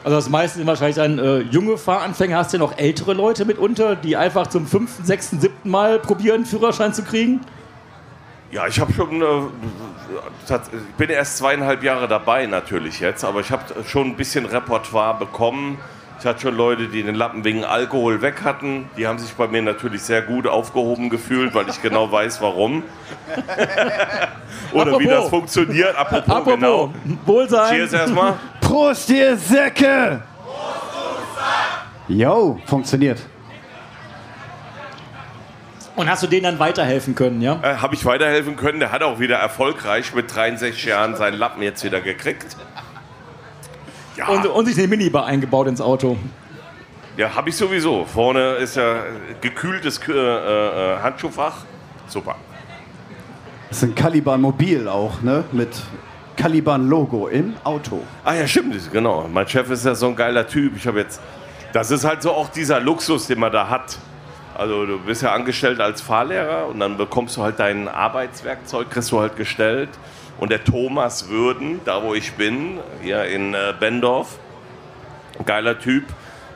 Also 0.06 0.18
das 0.18 0.28
meiste 0.28 0.58
sind 0.58 0.68
wahrscheinlich 0.68 0.94
dann 0.94 1.18
äh, 1.18 1.38
junge 1.40 1.76
Fahranfänger. 1.76 2.36
Hast 2.38 2.54
du 2.54 2.58
noch 2.58 2.78
ältere 2.78 3.12
Leute 3.12 3.44
mitunter, 3.44 3.96
die 3.96 4.16
einfach 4.16 4.46
zum 4.46 4.64
fünften, 4.64 5.04
sechsten, 5.04 5.40
siebten 5.40 5.68
Mal 5.68 5.98
probieren, 5.98 6.36
einen 6.36 6.46
Führerschein 6.46 6.94
zu 6.94 7.02
kriegen? 7.02 7.40
Ja, 8.52 8.68
ich 8.68 8.78
habe 8.78 8.92
schon, 8.92 9.20
äh, 9.20 9.24
ich 10.48 10.94
bin 10.96 11.10
erst 11.10 11.38
zweieinhalb 11.38 11.82
Jahre 11.82 12.06
dabei 12.06 12.46
natürlich 12.46 13.00
jetzt, 13.00 13.24
aber 13.24 13.40
ich 13.40 13.50
habe 13.50 13.64
schon 13.84 14.06
ein 14.06 14.16
bisschen 14.16 14.46
Repertoire 14.46 15.18
bekommen. 15.18 15.76
Ich 16.20 16.24
hatte 16.24 16.40
schon 16.40 16.56
Leute, 16.56 16.86
die 16.86 17.02
den 17.02 17.16
Lappen 17.16 17.44
wegen 17.44 17.64
Alkohol 17.64 18.22
weg 18.22 18.42
hatten. 18.44 18.88
Die 18.96 19.08
haben 19.08 19.18
sich 19.18 19.32
bei 19.34 19.48
mir 19.48 19.60
natürlich 19.60 20.02
sehr 20.02 20.22
gut 20.22 20.46
aufgehoben 20.46 21.10
gefühlt, 21.10 21.52
weil 21.52 21.68
ich 21.68 21.82
genau 21.82 22.10
weiß, 22.12 22.40
warum. 22.40 22.84
Oder 24.72 24.98
wie 24.98 25.08
Apropos. 25.08 25.08
das 25.08 25.28
funktioniert. 25.28 25.96
Apropos, 25.96 26.28
Apropos, 26.28 26.54
genau. 26.54 26.94
Wohlsein. 27.26 27.74
Cheers 27.74 27.92
erstmal. 27.92 28.34
Prost, 28.66 29.10
ihr 29.10 29.36
Säcke! 29.36 30.22
Jo, 32.08 32.58
funktioniert. 32.66 33.20
Und 35.94 36.10
hast 36.10 36.24
du 36.24 36.26
denen 36.26 36.42
dann 36.42 36.58
weiterhelfen 36.58 37.14
können, 37.14 37.40
ja? 37.40 37.60
Äh, 37.62 37.76
habe 37.76 37.94
ich 37.94 38.04
weiterhelfen 38.04 38.56
können. 38.56 38.80
Der 38.80 38.90
hat 38.90 39.04
auch 39.04 39.20
wieder 39.20 39.36
erfolgreich 39.36 40.14
mit 40.14 40.34
63 40.34 40.84
Jahren 40.84 41.14
seinen 41.14 41.38
Lappen 41.38 41.62
jetzt 41.62 41.84
wieder 41.84 42.00
gekriegt. 42.00 42.56
Ja, 44.16 44.26
Und, 44.28 44.46
und 44.46 44.66
sich 44.66 44.76
eine 44.76 44.88
Minibar 44.88 45.26
eingebaut 45.26 45.68
ins 45.68 45.80
Auto. 45.80 46.16
ja 47.16 47.36
habe 47.36 47.50
ich 47.50 47.56
sowieso. 47.56 48.04
Vorne 48.04 48.54
ist 48.56 48.74
ja 48.76 48.96
gekühltes 49.40 50.00
äh, 50.08 50.12
äh, 50.12 50.98
Handschuhfach. 51.02 51.58
Super. 52.08 52.34
Das 53.68 53.78
ist 53.78 53.84
ein 53.84 53.94
Caliban 53.94 54.40
Mobil 54.40 54.88
auch, 54.88 55.22
ne? 55.22 55.44
Mit 55.52 55.68
Caliban 56.36 56.88
Logo 56.88 57.28
im 57.28 57.54
Auto. 57.64 58.02
Ah 58.24 58.34
ja, 58.34 58.46
stimmt, 58.46 58.92
genau. 58.92 59.26
Mein 59.32 59.48
Chef 59.48 59.70
ist 59.70 59.84
ja 59.84 59.94
so 59.94 60.08
ein 60.08 60.16
geiler 60.16 60.46
Typ. 60.46 60.76
Ich 60.76 60.86
habe 60.86 61.00
jetzt, 61.00 61.20
das 61.72 61.90
ist 61.90 62.04
halt 62.04 62.22
so 62.22 62.32
auch 62.32 62.50
dieser 62.50 62.80
Luxus, 62.80 63.26
den 63.26 63.40
man 63.40 63.52
da 63.52 63.68
hat. 63.68 63.98
Also 64.56 64.86
du 64.86 64.98
bist 64.98 65.22
ja 65.22 65.32
angestellt 65.32 65.80
als 65.80 66.00
Fahrlehrer 66.00 66.68
und 66.68 66.80
dann 66.80 66.96
bekommst 66.96 67.36
du 67.36 67.42
halt 67.42 67.58
dein 67.58 67.88
Arbeitswerkzeug, 67.88 68.90
kriegst 68.90 69.12
du 69.12 69.20
halt 69.20 69.36
gestellt. 69.36 69.90
Und 70.38 70.50
der 70.50 70.64
Thomas 70.64 71.28
Würden, 71.28 71.80
da 71.84 72.02
wo 72.02 72.14
ich 72.14 72.34
bin, 72.34 72.78
hier 73.02 73.24
in 73.24 73.54
äh, 73.54 73.72
Bendorf, 73.78 74.38
geiler 75.46 75.78
Typ, 75.78 76.04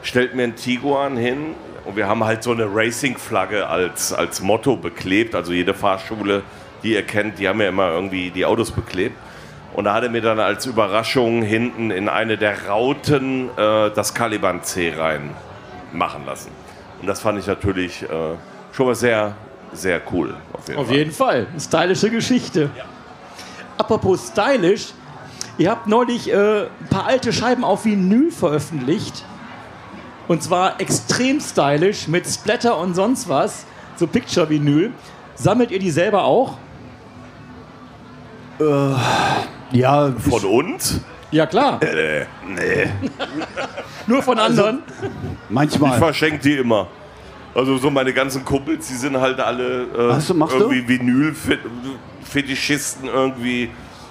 stellt 0.03 0.35
mir 0.35 0.45
einen 0.45 0.57
Tiguan 0.57 1.17
hin 1.17 1.55
und 1.85 1.97
wir 1.97 2.07
haben 2.07 2.25
halt 2.25 2.43
so 2.43 2.53
eine 2.53 2.67
Racing-Flagge 2.67 3.67
als, 3.67 4.13
als 4.13 4.41
Motto 4.41 4.77
beklebt. 4.77 5.35
Also 5.35 5.53
jede 5.53 5.73
Fahrschule, 5.73 6.43
die 6.83 6.93
ihr 6.93 7.03
kennt, 7.03 7.39
die 7.39 7.49
haben 7.49 7.61
ja 7.61 7.69
immer 7.69 7.89
irgendwie 7.91 8.31
die 8.31 8.45
Autos 8.45 8.71
beklebt. 8.71 9.17
Und 9.75 9.85
da 9.85 9.95
hat 9.95 10.03
er 10.03 10.11
mir 10.11 10.21
dann 10.21 10.41
als 10.41 10.67
Überraschung 10.67 11.43
hinten 11.43 11.91
in 11.91 12.09
eine 12.09 12.37
der 12.37 12.67
Rauten 12.67 13.49
äh, 13.57 13.91
das 13.91 14.15
Caliban 14.15 14.63
C 14.63 14.93
rein 14.97 15.31
machen 15.93 16.27
lassen. 16.27 16.51
Und 17.01 17.07
das 17.07 17.21
fand 17.21 17.39
ich 17.39 17.47
natürlich 17.47 18.03
äh, 18.03 18.09
schon 18.73 18.87
mal 18.87 18.95
sehr, 18.95 19.35
sehr 19.73 20.01
cool. 20.13 20.35
Auf 20.53 20.69
jeden 20.69 20.81
Auf 20.81 20.87
Fall. 20.87 20.97
jeden 20.97 21.13
Fall. 21.13 21.47
Stylische 21.59 22.11
Geschichte. 22.11 22.71
Apropos 23.79 24.29
stylisch, 24.29 24.93
ihr 25.57 25.71
habt 25.71 25.87
neulich 25.87 26.31
äh, 26.31 26.63
ein 26.63 26.89
paar 26.91 27.07
alte 27.07 27.33
Scheiben 27.33 27.65
auf 27.65 27.85
Vinyl 27.85 28.31
veröffentlicht. 28.31 29.25
Und 30.29 30.43
zwar 30.43 30.81
extrem 30.81 31.41
stylisch 31.41 32.07
mit 32.07 32.27
Splatter 32.27 32.77
und 32.79 32.95
sonst 32.95 33.29
was. 33.29 33.65
So 33.97 34.07
Picture-Vinyl. 34.07 34.93
Sammelt 35.35 35.71
ihr 35.71 35.79
die 35.79 35.91
selber 35.91 36.25
auch? 36.25 36.59
Ja, 39.73 40.13
Von 40.19 40.45
uns? 40.45 41.01
Ja, 41.31 41.47
klar. 41.47 41.81
Äh, 41.83 42.27
nee. 42.47 42.89
Nur 44.07 44.23
von 44.23 44.39
anderen. 44.39 44.83
Ich 44.89 45.51
manchmal. 45.51 45.99
verschenke 45.99 46.39
die 46.39 46.57
immer. 46.57 46.87
Also 47.55 47.77
so 47.79 47.91
meine 47.91 48.13
ganzen 48.13 48.45
Kumpels, 48.45 48.89
die 48.89 48.95
sind 48.95 49.19
halt 49.21 49.39
alle 49.41 49.83
äh, 49.85 50.13
Hast 50.13 50.31
du- 50.31 50.35
machst 50.35 50.55
du? 50.59 50.71
irgendwie 50.71 50.89
Vinyl-Fetischisten 50.89 53.09
irgendwie. 53.09 53.71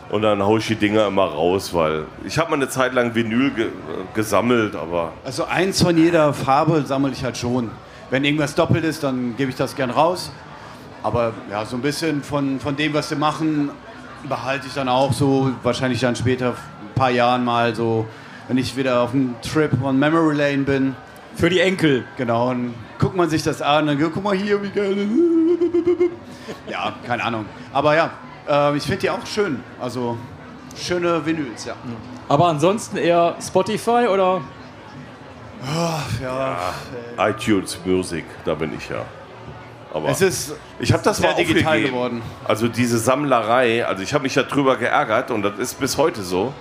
Und 0.09 0.21
dann 0.23 0.41
hau 0.41 0.57
ich 0.57 0.65
die 0.67 0.75
Dinger 0.75 1.07
immer 1.07 1.25
raus, 1.25 1.71
weil 1.73 2.05
ich 2.25 2.37
habe 2.39 2.49
mal 2.49 2.55
eine 2.55 2.67
Zeit 2.69 2.93
lang 2.93 3.13
Vinyl 3.13 3.51
ge 3.51 3.67
gesammelt, 4.15 4.75
aber 4.75 5.11
Also 5.23 5.45
eins 5.45 5.83
von 5.83 5.95
jeder 5.97 6.33
Farbe 6.33 6.81
sammle 6.85 7.11
ich 7.11 7.23
halt 7.23 7.37
schon. 7.37 7.69
Wenn 8.09 8.23
irgendwas 8.23 8.55
doppelt 8.55 8.83
ist, 8.85 9.03
dann 9.03 9.35
gebe 9.37 9.51
ich 9.51 9.55
das 9.55 9.75
gern 9.75 9.91
raus. 9.91 10.31
Aber 11.03 11.33
ja, 11.51 11.63
so 11.63 11.75
ein 11.75 11.83
bisschen 11.83 12.23
von, 12.23 12.59
von 12.59 12.75
dem, 12.75 12.91
was 12.95 13.11
wir 13.11 13.19
machen, 13.19 13.69
behalte 14.27 14.67
ich 14.67 14.73
dann 14.73 14.89
auch 14.89 15.13
so, 15.13 15.51
wahrscheinlich 15.63 16.01
dann 16.01 16.15
später, 16.15 16.49
ein 16.49 16.95
paar 16.95 17.11
Jahren 17.11 17.45
mal 17.45 17.75
so, 17.75 18.07
wenn 18.47 18.57
ich 18.57 18.75
wieder 18.75 19.01
auf 19.01 19.13
einem 19.13 19.35
Trip 19.41 19.71
on 19.83 19.97
Memory 19.97 20.35
Lane 20.35 20.63
bin. 20.63 20.95
Für 21.35 21.49
die 21.49 21.59
Enkel. 21.59 22.03
Genau, 22.17 22.49
und 22.49 22.73
guckt 22.97 23.15
man 23.15 23.29
sich 23.29 23.43
das 23.43 23.61
an 23.61 23.87
und 23.87 23.99
guck 24.13 24.23
mal 24.23 24.35
hier, 24.35 24.61
wie 24.61 24.69
geil. 24.69 25.07
ja, 26.69 26.93
keine 27.05 27.23
Ahnung. 27.23 27.45
Aber 27.71 27.95
ja, 27.95 28.09
äh, 28.49 28.75
ich 28.75 28.83
finde 28.83 28.99
die 28.99 29.09
auch 29.09 29.25
schön. 29.25 29.63
Also 29.79 30.17
schöne 30.75 31.25
Vinyls, 31.25 31.65
ja. 31.65 31.75
Aber 32.27 32.47
ansonsten 32.47 32.97
eher 32.97 33.35
Spotify 33.41 34.07
oder? 34.11 34.41
ja. 36.21 36.57
iTunes 37.17 37.77
Music, 37.85 38.25
da 38.45 38.55
bin 38.55 38.73
ich 38.75 38.89
ja. 38.89 39.05
Aber 39.93 40.09
Es 40.09 40.21
ist 40.21 40.55
ich 40.79 40.93
habe 40.93 41.03
das 41.03 41.17
sehr 41.17 41.31
mal 41.31 41.35
digital 41.37 41.65
aufgegeben. 41.67 41.93
geworden. 41.93 42.21
Also 42.45 42.67
diese 42.67 42.99
Sammlerei, 42.99 43.85
also 43.85 44.03
ich 44.03 44.13
habe 44.13 44.23
mich 44.23 44.33
darüber 44.33 44.75
geärgert 44.77 45.31
und 45.31 45.41
das 45.41 45.57
ist 45.57 45.79
bis 45.79 45.97
heute 45.97 46.21
so. 46.21 46.53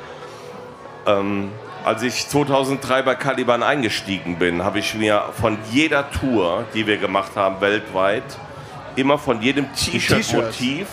Ähm, 1.06 1.50
als 1.85 2.02
ich 2.02 2.28
2003 2.28 3.02
bei 3.02 3.14
Caliban 3.14 3.62
eingestiegen 3.62 4.38
bin, 4.38 4.64
habe 4.64 4.78
ich 4.78 4.94
mir 4.94 5.25
von 5.40 5.58
jeder 5.70 6.11
Tour, 6.11 6.64
die 6.75 6.87
wir 6.87 6.97
gemacht 6.99 7.32
haben 7.37 7.61
weltweit, 7.61 8.25
immer 8.97 9.16
von 9.18 9.40
jedem 9.40 9.73
T-Shirt-Motiv 9.75 10.87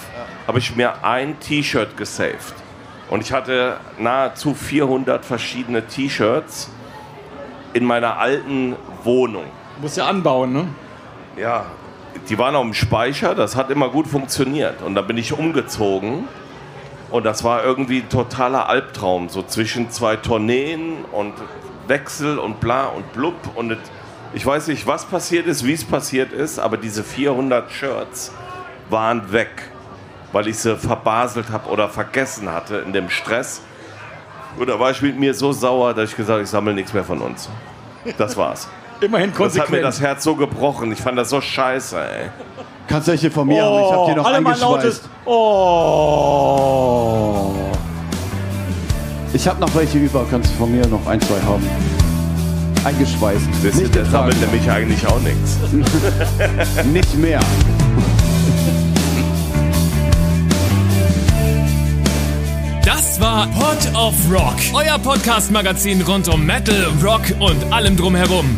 habe 0.48 0.60
ich 0.60 0.75
mir 0.75 1.04
ein 1.04 1.39
T-Shirt 1.39 1.98
gesaved. 1.98 2.54
Und 3.10 3.22
ich 3.22 3.32
hatte 3.34 3.77
nahezu 3.98 4.54
400 4.54 5.25
verschiedene 5.25 5.86
T-Shirts 5.88 6.70
in 7.74 7.84
meiner 7.84 8.18
alten 8.18 8.75
Wohnung. 9.04 9.46
Muss 9.82 9.96
ja 9.96 10.08
anbauen, 10.08 10.54
ne? 10.54 10.68
Ja, 11.36 11.65
die 12.30 12.38
waren 12.38 12.56
auf 12.56 12.64
dem 12.64 12.74
Speicher, 12.74 13.36
das 13.36 13.56
hat 13.56 13.70
immer 13.70 13.90
gut 13.90 14.08
funktioniert. 14.08 14.82
Und 14.82 14.96
dann 14.96 15.08
bin 15.08 15.18
ich 15.18 15.34
umgezogen 15.34 16.28
und 17.12 17.26
das 17.26 17.44
war 17.44 17.64
irgendwie 17.64 18.00
ein 18.00 18.10
totaler 18.10 18.68
Albtraum. 18.68 19.30
So 19.30 19.44
zwischen 19.44 19.92
zwei 19.92 20.16
Tourneen 20.16 21.06
und 21.12 21.34
Wechsel 21.88 22.40
und 22.40 22.60
bla 22.60 22.88
und 22.88 23.14
blub. 23.14 23.36
Und 23.56 23.78
ich 24.34 24.46
weiß 24.46 24.68
nicht, 24.68 24.88
was 24.88 25.06
passiert 25.06 25.48
ist, 25.48 25.66
wie 25.66 25.74
es 25.74 25.86
passiert 25.86 26.34
ist, 26.34 26.60
aber 26.60 26.78
diese 26.78 27.04
400 27.04 27.72
Shirts 27.72 28.32
waren 28.90 29.32
weg, 29.32 29.70
weil 30.32 30.48
ich 30.48 30.58
sie 30.58 30.76
verbaselt 30.76 31.50
habe 31.50 31.70
oder 31.70 31.90
vergessen 31.90 32.52
hatte 32.52 32.78
in 32.78 32.92
dem 32.92 33.10
Stress. 33.10 33.62
Und 34.58 34.68
da 34.68 34.80
war 34.80 34.92
ich 34.92 35.02
mit 35.02 35.20
mir 35.20 35.34
so 35.34 35.52
sauer, 35.52 35.94
dass 35.94 36.12
ich 36.12 36.16
gesagt 36.16 36.34
habe, 36.34 36.44
ich 36.44 36.50
sammle 36.50 36.74
nichts 36.74 36.94
mehr 36.94 37.04
von 37.04 37.22
uns. 37.22 37.50
Das 38.18 38.38
war's. 38.38 38.70
Immerhin 39.02 39.32
Das 39.32 39.40
hat 39.40 39.40
mir 39.40 39.46
konsequent. 39.60 39.84
das 39.84 40.00
Herz 40.02 40.24
so 40.24 40.36
gebrochen. 40.36 40.92
Ich 40.92 41.02
fand 41.02 41.18
das 41.18 41.30
so 41.30 41.42
scheiße, 41.42 41.98
ey. 42.00 42.30
Kannst 42.88 43.08
welche 43.08 43.32
von 43.32 43.48
mir 43.48 43.64
haben? 43.64 43.80
Ich 43.84 43.92
habe 43.92 44.12
die 44.12 44.16
noch 44.18 44.25
Oh, 44.25 44.28
alle 44.28 44.42
mal 44.42 44.54
ein 44.54 44.60
lautes. 44.60 45.02
eingeschweißt. 45.02 45.10
Oh. 45.25 47.52
Ich 49.34 49.48
habe 49.48 49.60
noch 49.60 49.74
welche 49.75 49.98
über. 49.98 50.24
Kannst 50.30 50.52
du 50.54 50.58
von 50.58 50.72
mir 50.72 50.86
noch 50.88 51.06
ein, 51.08 51.20
zwei 51.20 51.42
haben? 51.42 51.68
Eingeschweißt. 52.86 53.48
Das 53.64 53.74
Nicht 53.75 53.96
der 53.96 54.06
sammelt 54.06 54.40
nämlich 54.40 54.70
eigentlich 54.70 55.06
auch 55.08 55.20
nichts. 55.20 55.58
Nicht 56.94 57.16
mehr. 57.18 57.40
Das 62.84 63.20
war 63.20 63.48
Pod 63.48 63.78
of 63.96 64.14
Rock, 64.32 64.56
euer 64.74 65.00
Podcast-Magazin 65.00 66.02
rund 66.02 66.28
um 66.28 66.46
Metal, 66.46 66.88
Rock 67.04 67.24
und 67.40 67.74
allem 67.74 67.98
drumherum. 67.98 68.58